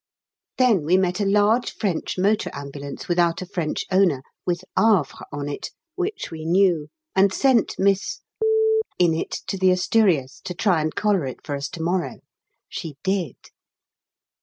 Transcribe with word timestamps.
Then 0.57 0.83
we 0.83 0.97
met 0.97 1.19
a 1.19 1.25
large 1.29 1.75
French 1.75 2.17
motor 2.17 2.49
ambulance 2.55 3.07
without 3.07 3.43
a 3.43 3.45
French 3.45 3.85
owner, 3.91 4.23
with 4.47 4.63
"Havre" 4.75 5.27
on 5.31 5.47
it, 5.47 5.69
which 5.93 6.31
we 6.31 6.43
knew, 6.43 6.87
and 7.15 7.31
sent 7.31 7.77
Miss 7.77 8.21
in 8.97 9.13
it 9.13 9.29
to 9.45 9.59
the 9.59 9.69
Asturias 9.69 10.41
to 10.45 10.55
try 10.55 10.81
and 10.81 10.95
collar 10.95 11.27
it 11.27 11.45
for 11.45 11.55
us 11.55 11.69
to 11.69 11.83
morrow. 11.83 12.15
She 12.67 12.95
did. 13.03 13.35